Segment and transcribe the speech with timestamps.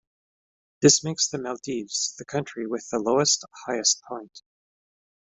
[0.81, 4.41] This makes the Maldives the country with the lowest highest point.